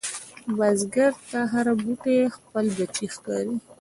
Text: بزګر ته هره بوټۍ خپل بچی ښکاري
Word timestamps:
بزګر 0.57 1.11
ته 1.29 1.39
هره 1.51 1.73
بوټۍ 1.81 2.17
خپل 2.35 2.65
بچی 2.77 3.05
ښکاري 3.15 3.53